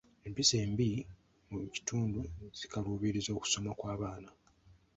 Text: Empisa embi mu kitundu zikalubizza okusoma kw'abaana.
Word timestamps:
Empisa 0.27 0.55
embi 0.65 0.89
mu 1.51 1.59
kitundu 1.75 2.19
zikalubizza 2.59 3.29
okusoma 3.37 3.71
kw'abaana. 3.79 4.29